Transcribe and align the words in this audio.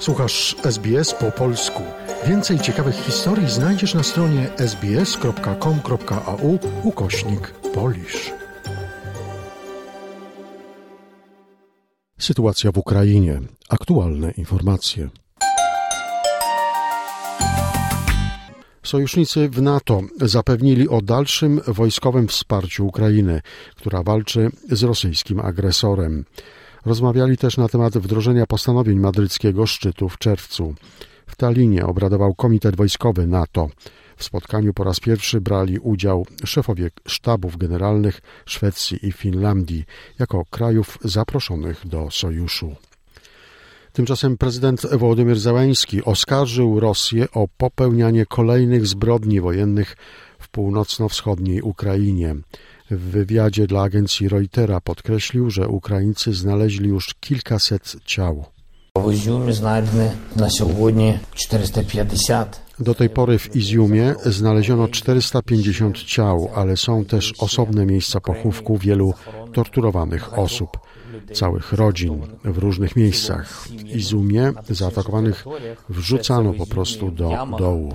Słuchasz 0.00 0.56
SBS 0.64 1.14
po 1.14 1.32
polsku. 1.32 1.82
Więcej 2.26 2.58
ciekawych 2.58 2.94
historii 2.94 3.50
znajdziesz 3.50 3.94
na 3.94 4.02
stronie 4.02 4.50
sbs.com.au 4.56 6.58
ukośnik 6.82 7.50
polisz. 7.50 8.32
Sytuacja 12.18 12.72
w 12.72 12.78
Ukrainie. 12.78 13.40
Aktualne 13.68 14.30
informacje. 14.30 15.08
Sojusznicy 18.82 19.48
w 19.48 19.62
NATO 19.62 20.00
zapewnili 20.20 20.88
o 20.88 21.02
dalszym 21.02 21.60
wojskowym 21.66 22.28
wsparciu 22.28 22.86
Ukrainy, 22.86 23.40
która 23.76 24.02
walczy 24.02 24.50
z 24.70 24.82
rosyjskim 24.82 25.40
agresorem. 25.40 26.24
Rozmawiali 26.84 27.36
też 27.36 27.56
na 27.56 27.68
temat 27.68 27.98
wdrożenia 27.98 28.46
postanowień 28.46 28.98
madryckiego 28.98 29.66
szczytu 29.66 30.08
w 30.08 30.18
czerwcu. 30.18 30.74
W 31.26 31.36
Talinie 31.36 31.86
obradował 31.86 32.34
Komitet 32.34 32.76
Wojskowy 32.76 33.26
NATO. 33.26 33.68
W 34.16 34.24
spotkaniu 34.24 34.74
po 34.74 34.84
raz 34.84 35.00
pierwszy 35.00 35.40
brali 35.40 35.78
udział 35.78 36.26
szefowie 36.44 36.90
sztabów 37.06 37.56
generalnych 37.56 38.20
Szwecji 38.46 39.06
i 39.06 39.12
Finlandii 39.12 39.84
jako 40.18 40.44
krajów 40.50 40.98
zaproszonych 41.04 41.86
do 41.86 42.10
sojuszu. 42.10 42.74
Tymczasem 43.92 44.36
prezydent 44.36 44.86
Wołodymyr 44.92 45.38
Załański 45.38 46.04
oskarżył 46.04 46.80
Rosję 46.80 47.30
o 47.30 47.48
popełnianie 47.56 48.26
kolejnych 48.26 48.86
zbrodni 48.86 49.40
wojennych 49.40 49.96
w 50.38 50.48
północno-wschodniej 50.48 51.62
Ukrainie. 51.62 52.36
W 52.90 53.10
wywiadzie 53.10 53.66
dla 53.66 53.82
agencji 53.82 54.28
Reutera 54.28 54.80
podkreślił, 54.80 55.50
że 55.50 55.68
Ukraińcy 55.68 56.34
znaleźli 56.34 56.88
już 56.88 57.14
kilkaset 57.20 57.96
ciał. 58.04 58.44
W 58.96 59.12
Iziumie 59.12 59.52
znaleźliśmy 59.52 60.10
na 60.36 60.48
450. 61.34 62.60
Do 62.80 62.94
tej 62.94 63.10
pory 63.10 63.38
w 63.38 63.56
Iziumie 63.56 64.14
znaleziono 64.24 64.88
450 64.88 65.98
ciał, 65.98 66.50
ale 66.54 66.76
są 66.76 67.04
też 67.04 67.34
osobne 67.38 67.86
miejsca 67.86 68.20
pochówku 68.20 68.78
wielu 68.78 69.14
torturowanych 69.52 70.38
osób, 70.38 70.78
całych 71.32 71.72
rodzin 71.72 72.20
w 72.44 72.58
różnych 72.58 72.96
miejscach. 72.96 73.68
W 73.68 73.96
Izumie 73.96 74.52
zaatakowanych 74.70 75.44
wrzucano 75.88 76.52
po 76.52 76.66
prostu 76.66 77.10
do 77.10 77.30
dołu. 77.58 77.92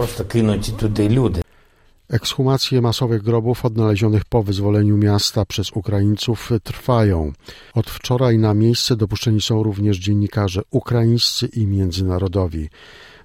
Ekshumacje 2.09 2.81
masowych 2.81 3.21
grobów 3.21 3.65
odnalezionych 3.65 4.25
po 4.25 4.43
wyzwoleniu 4.43 4.97
miasta 4.97 5.45
przez 5.45 5.71
Ukraińców 5.71 6.51
trwają. 6.63 7.33
Od 7.73 7.89
wczoraj 7.89 8.37
na 8.37 8.53
miejsce 8.53 8.95
dopuszczeni 8.95 9.41
są 9.41 9.63
również 9.63 9.97
dziennikarze 9.97 10.61
ukraińscy 10.71 11.45
i 11.45 11.67
międzynarodowi. 11.67 12.69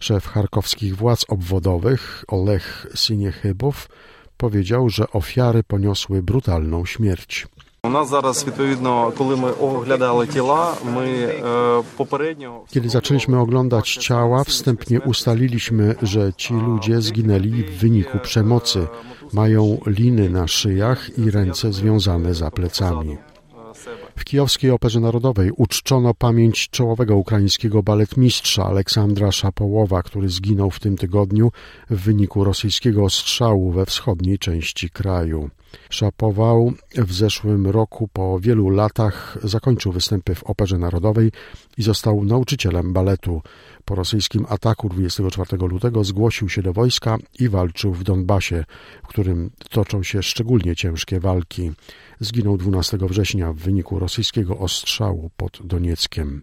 Szef 0.00 0.26
charkowskich 0.26 0.96
władz 0.96 1.24
obwodowych 1.28 2.24
Olech 2.28 2.86
Siniechybow 2.94 3.88
powiedział, 4.36 4.88
że 4.88 5.10
ofiary 5.10 5.62
poniosły 5.62 6.22
brutalną 6.22 6.86
śmierć. 6.86 7.46
Kiedy 12.68 12.88
zaczęliśmy 12.88 13.38
oglądać 13.38 13.96
ciała, 13.96 14.44
wstępnie 14.44 15.00
ustaliliśmy, 15.00 15.94
że 16.02 16.32
ci 16.36 16.54
ludzie 16.54 17.00
zginęli 17.00 17.64
w 17.64 17.78
wyniku 17.78 18.18
przemocy. 18.18 18.86
Mają 19.32 19.78
liny 19.86 20.30
na 20.30 20.48
szyjach 20.48 21.18
i 21.18 21.30
ręce 21.30 21.72
związane 21.72 22.34
za 22.34 22.50
plecami. 22.50 23.16
W 24.16 24.24
Kijowskiej 24.24 24.70
Operze 24.70 25.00
Narodowej 25.00 25.50
uczczono 25.56 26.14
pamięć 26.14 26.70
czołowego 26.70 27.16
ukraińskiego 27.16 27.82
baletmistrza 27.82 28.64
Aleksandra 28.64 29.32
Szapołowa, 29.32 30.02
który 30.02 30.28
zginął 30.28 30.70
w 30.70 30.80
tym 30.80 30.96
tygodniu 30.96 31.52
w 31.90 32.00
wyniku 32.00 32.44
rosyjskiego 32.44 33.04
ostrzału 33.04 33.72
we 33.72 33.86
wschodniej 33.86 34.38
części 34.38 34.90
kraju. 34.90 35.50
Szapował 35.90 36.72
w 36.94 37.12
zeszłym 37.12 37.66
roku 37.66 38.08
po 38.12 38.40
wielu 38.40 38.70
latach 38.70 39.38
zakończył 39.42 39.92
występy 39.92 40.34
w 40.34 40.44
Operze 40.44 40.78
Narodowej 40.78 41.32
i 41.78 41.82
został 41.82 42.24
nauczycielem 42.24 42.92
baletu. 42.92 43.42
Po 43.84 43.94
rosyjskim 43.94 44.46
ataku 44.48 44.88
24 44.88 45.56
lutego 45.56 46.04
zgłosił 46.04 46.48
się 46.48 46.62
do 46.62 46.72
wojska 46.72 47.16
i 47.38 47.48
walczył 47.48 47.92
w 47.92 48.04
Donbasie, 48.04 48.64
w 49.02 49.06
którym 49.06 49.50
toczą 49.70 50.02
się 50.02 50.22
szczególnie 50.22 50.76
ciężkie 50.76 51.20
walki. 51.20 51.72
Zginął 52.20 52.56
12 52.56 52.98
września 53.00 53.52
w 53.52 53.56
wyniku 53.56 53.98
rosyjskiego 53.98 54.58
ostrzału 54.58 55.30
pod 55.36 55.58
Donieckiem. 55.64 56.42